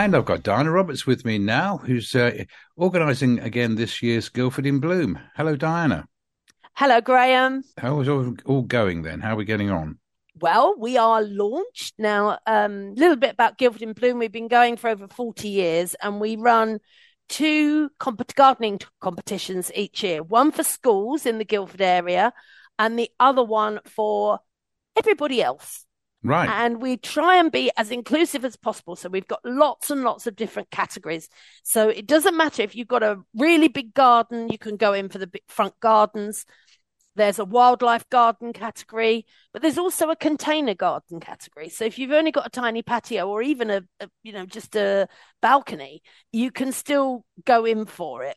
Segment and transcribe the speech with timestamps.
[0.00, 4.64] And I've got Diana Roberts with me now, who's uh, organising again this year's Guildford
[4.64, 5.18] in Bloom.
[5.36, 6.08] Hello, Diana.
[6.72, 7.62] Hello, Graham.
[7.76, 9.20] How is all, all going then?
[9.20, 9.98] How are we getting on?
[10.40, 12.38] Well, we are launched now.
[12.46, 14.18] A um, little bit about Guildford in Bloom.
[14.18, 16.78] We've been going for over 40 years and we run
[17.28, 22.32] two comp- gardening competitions each year one for schools in the Guildford area
[22.78, 24.38] and the other one for
[24.96, 25.84] everybody else.
[26.22, 26.48] Right.
[26.50, 28.94] And we try and be as inclusive as possible.
[28.94, 31.28] So we've got lots and lots of different categories.
[31.62, 35.08] So it doesn't matter if you've got a really big garden, you can go in
[35.08, 36.44] for the big front gardens.
[37.16, 41.68] There's a wildlife garden category, but there's also a container garden category.
[41.68, 44.76] So if you've only got a tiny patio or even a, a you know, just
[44.76, 45.08] a
[45.42, 46.02] balcony,
[46.32, 48.36] you can still go in for it.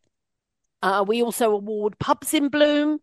[0.81, 2.99] Uh, we also award pubs in bloom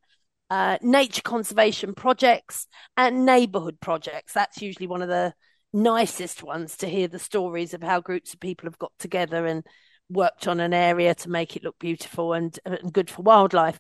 [0.51, 4.33] uh, nature conservation projects and neighbourhood projects.
[4.33, 5.33] That's usually one of the
[5.73, 9.65] nicest ones to hear the stories of how groups of people have got together and
[10.11, 13.79] worked on an area to make it look beautiful and, and good for wildlife.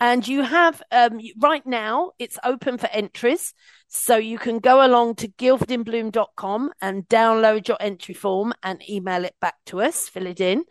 [0.00, 3.52] And you have, um, right now, it's open for entries.
[3.88, 9.34] So you can go along to guildfordinbloom.com and download your entry form and email it
[9.40, 10.64] back to us, fill it in.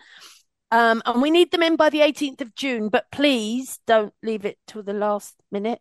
[0.72, 4.46] Um, and we need them in by the 18th of June, but please don't leave
[4.46, 5.80] it till the last minute.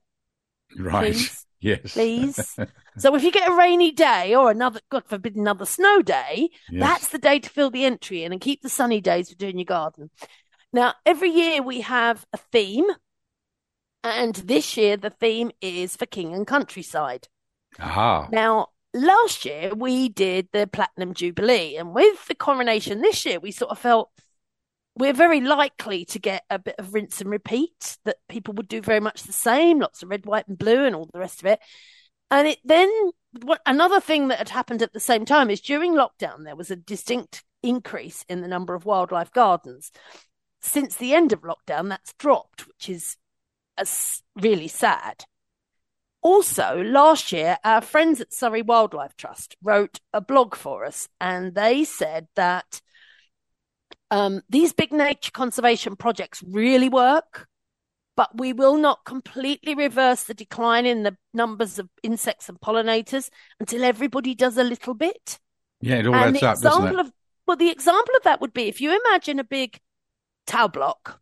[0.78, 1.12] Right.
[1.14, 1.44] Please.
[1.60, 1.94] Yes.
[1.94, 2.56] Please.
[2.98, 6.80] so if you get a rainy day or another, God forbid, another snow day, Yes.
[6.88, 9.58] that's the day to fill the entry in and keep the sunny days for doing
[9.58, 10.08] your garden.
[10.72, 12.86] Now, every year we have a theme.
[14.04, 17.26] And this year, the theme is for King and Countryside.
[17.80, 18.28] Aha.
[18.30, 23.50] Now, last year we did the Platinum Jubilee, and with the coronation this year, we
[23.50, 24.10] sort of felt
[24.98, 28.80] we're very likely to get a bit of rinse and repeat, that people would do
[28.80, 31.46] very much the same, lots of red, white, and blue, and all the rest of
[31.46, 31.60] it.
[32.30, 32.90] And it then,
[33.42, 36.70] what another thing that had happened at the same time is during lockdown, there was
[36.70, 39.90] a distinct increase in the number of wildlife gardens.
[40.60, 43.16] Since the end of lockdown, that's dropped, which is
[44.36, 45.24] really sad.
[46.20, 51.54] Also, last year, our friends at Surrey Wildlife Trust wrote a blog for us, and
[51.54, 52.82] they said that
[54.10, 57.46] um, these big nature conservation projects really work,
[58.16, 63.30] but we will not completely reverse the decline in the numbers of insects and pollinators
[63.60, 65.38] until everybody does a little bit.
[65.80, 66.98] Yeah, it all and adds up, doesn't it?
[66.98, 67.12] of
[67.46, 69.78] well, the example of that would be if you imagine a big
[70.46, 71.20] tower block,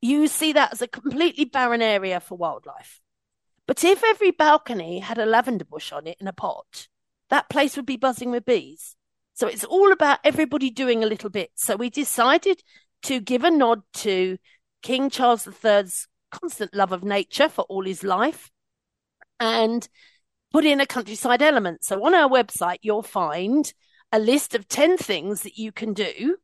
[0.00, 3.00] you see that as a completely barren area for wildlife.
[3.66, 6.88] But if every balcony had a lavender bush on it in a pot,
[7.30, 8.96] that place would be buzzing with bees.
[9.36, 11.50] So it's all about everybody doing a little bit.
[11.56, 12.62] So we decided
[13.02, 14.38] to give a nod to
[14.82, 18.50] King Charles III's constant love of nature for all his life
[19.38, 19.86] and
[20.54, 21.84] put in a countryside element.
[21.84, 23.70] So on our website, you'll find
[24.10, 26.38] a list of 10 things that you can do,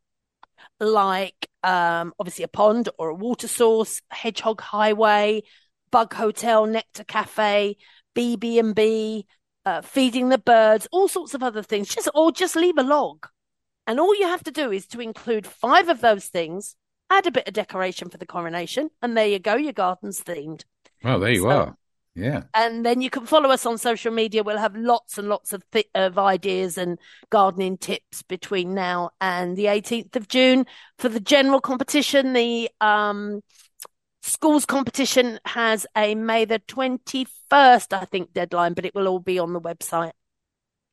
[0.79, 5.45] like um, obviously a pond or a water source, hedgehog highway,
[5.91, 7.79] bug hotel, nectar cafe,
[8.15, 9.27] BB&B,
[9.65, 11.89] uh, feeding the birds, all sorts of other things.
[11.89, 13.27] Just or just leave a log,
[13.87, 16.77] and all you have to do is to include five of those things.
[17.11, 19.55] Add a bit of decoration for the coronation, and there you go.
[19.57, 20.65] Your garden's themed.
[21.05, 21.77] Well, there you So- are.
[22.15, 22.43] Yeah.
[22.53, 24.43] And then you can follow us on social media.
[24.43, 26.99] We'll have lots and lots of th- of ideas and
[27.31, 30.67] gardening tips between now and the 18th of June
[30.99, 32.35] for the general competition.
[32.35, 33.41] The um,
[34.23, 39.39] schools competition has a May the 21st, I think, deadline, but it will all be
[39.39, 40.13] on the website.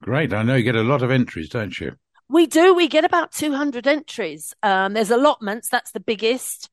[0.01, 0.33] Great.
[0.33, 1.95] I know you get a lot of entries, don't you?
[2.29, 2.73] We do.
[2.73, 4.53] We get about 200 entries.
[4.63, 5.69] Um, there's allotments.
[5.69, 6.69] That's the biggest.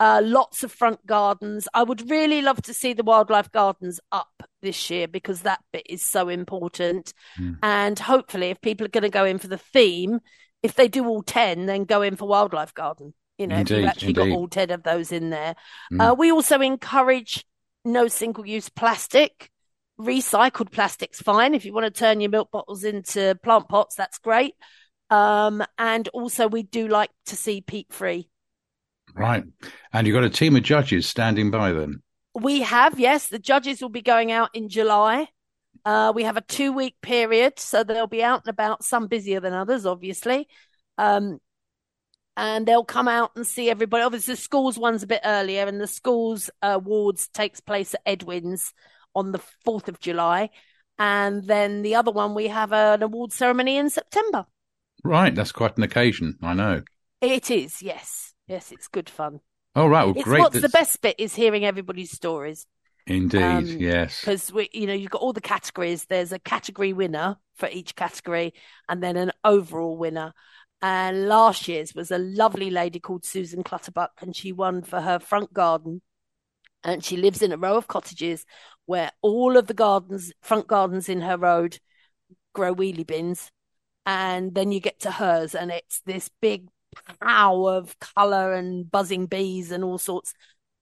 [0.00, 1.68] Uh, lots of front gardens.
[1.72, 5.86] I would really love to see the wildlife gardens up this year because that bit
[5.88, 7.14] is so important.
[7.38, 7.58] Mm.
[7.62, 10.20] And hopefully, if people are going to go in for the theme,
[10.62, 13.14] if they do all 10, then go in for wildlife garden.
[13.38, 15.56] You know, if you've actually got all 10 of those in there.
[15.92, 16.10] Mm.
[16.10, 17.44] Uh, we also encourage
[17.84, 19.50] no single use plastic.
[19.98, 21.54] Recycled plastic's fine.
[21.54, 24.54] If you want to turn your milk bottles into plant pots, that's great.
[25.10, 28.28] Um, and also we do like to see peat free.
[29.14, 29.44] Right.
[29.92, 32.02] And you've got a team of judges standing by then.
[32.34, 35.28] We have, yes, the judges will be going out in July.
[35.84, 39.40] Uh, we have a two week period, so they'll be out and about, some busier
[39.40, 40.48] than others, obviously.
[40.98, 41.38] Um,
[42.36, 44.02] and they'll come out and see everybody.
[44.02, 48.72] Obviously, the schools one's a bit earlier, and the schools awards takes place at Edwin's
[49.14, 50.50] on the 4th of July.
[50.98, 54.46] And then the other one, we have an award ceremony in September.
[55.02, 55.34] Right.
[55.34, 56.38] That's quite an occasion.
[56.42, 56.82] I know.
[57.20, 58.32] It is, yes.
[58.46, 59.40] Yes, it's good fun.
[59.74, 60.04] Oh, right.
[60.04, 60.40] Well, It's great.
[60.40, 62.66] what's the best bit is hearing everybody's stories.
[63.06, 63.42] Indeed.
[63.42, 64.20] um, yes.
[64.20, 66.06] because we, you know, you've got all the categories.
[66.06, 68.54] There's a category winner for each category,
[68.88, 70.32] and then an overall winner.
[70.84, 75.18] And last year's was a lovely lady called Susan Clutterbuck, and she won for her
[75.18, 76.02] front garden.
[76.84, 78.44] And she lives in a row of cottages
[78.84, 81.78] where all of the gardens, front gardens in her road,
[82.52, 83.50] grow wheelie bins.
[84.04, 86.68] And then you get to hers, and it's this big
[87.18, 90.34] pow of colour and buzzing bees and all sorts.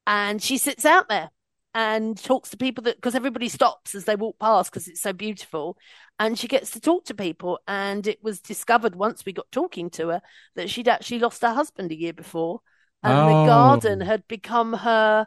[0.05, 1.31] And she sits out there
[1.75, 5.13] and talks to people that because everybody stops as they walk past because it's so
[5.13, 5.77] beautiful
[6.19, 9.89] and she gets to talk to people and it was discovered once we got talking
[9.91, 10.23] to her
[10.55, 12.61] that she'd actually lost her husband a year before
[13.03, 13.27] and Oh.
[13.27, 15.27] the garden had become her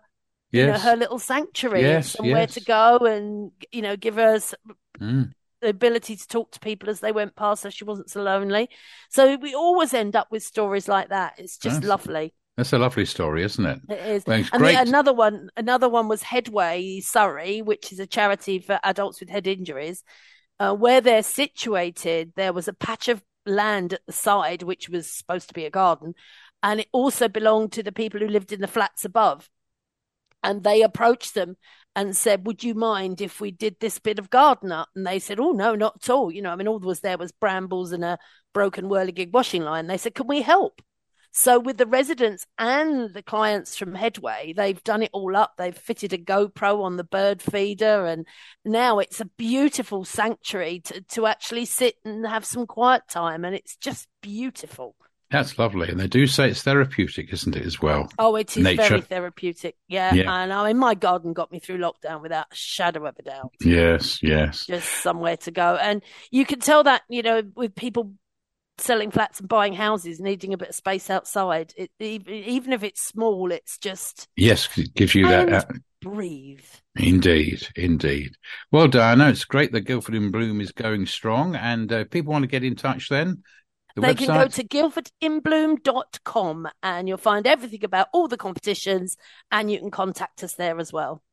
[0.52, 2.54] you know her little sanctuary Yes, somewhere yes.
[2.54, 4.56] to go and you know give her s-
[5.00, 5.32] Mm.
[5.62, 8.70] the ability to talk to people as they went past so she wasn't so lonely
[9.10, 13.06] so we always end up with stories like that it's just lovely That's a lovely
[13.06, 13.80] story, isn't it?
[13.90, 14.24] it is.
[14.26, 18.80] Well, and the, another one, another one was Headway Surrey, which is a charity for
[18.84, 20.04] adults with head injuries.
[20.58, 25.12] Uh, where they're situated, there was a patch of land at the side which was
[25.12, 26.14] supposed to be a garden,
[26.64, 29.50] and it also belonged to the people who lived in the flats above.
[30.42, 31.58] And they approached them
[31.94, 35.20] and said, "Would you mind if we did this bit of garden up?" And they
[35.20, 36.32] said, "Oh no, not at all.
[36.32, 38.18] You know, I mean, all there was there was brambles and a
[38.54, 40.82] broken whirligig washing line." They said, "Can we help?"
[41.38, 45.56] So with the residents and the clients from Headway, they've done it all up.
[45.58, 48.26] They've fitted a GoPro on the bird feeder, and
[48.64, 53.54] now it's a beautiful sanctuary to, to actually sit and have some quiet time, and
[53.54, 54.96] it's just beautiful.
[55.30, 55.90] That's lovely.
[55.90, 58.10] And they do say it's therapeutic, isn't it, as well?
[58.18, 58.84] Oh, it is Nature.
[58.84, 59.76] very therapeutic.
[59.90, 60.14] Yeah.
[60.14, 60.32] Yeah.
[60.32, 63.52] And I mean, my garden got me through lockdown without a shadow of a doubt.
[63.60, 64.68] Yes, yes.
[64.68, 65.76] Just somewhere to go.
[65.76, 68.14] And you can tell that, you know, with people
[68.78, 73.04] selling flats and buying houses, needing a bit of space outside, it, even, if it's
[73.04, 75.52] small, it's just Yes, it gives you that.
[75.52, 75.64] Uh,
[76.02, 76.64] breathe.
[76.96, 78.36] indeed, indeed.
[78.72, 81.56] Well, Diana, it's great that Guildford in Bloom is going strong.
[81.56, 83.44] And uh, people want to get in touch then?
[83.96, 84.18] The they website?
[84.18, 84.64] can go to
[85.24, 89.16] guildfordinbloom.com and you'll find everything about all the competitions
[89.52, 91.24] and you can contact us there as well.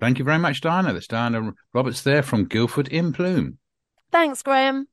[0.00, 0.92] Thank you very much, Diana.
[0.92, 3.58] That's Diana Roberts there from Guildford in Bloom.
[4.10, 4.88] Thanks, Graham.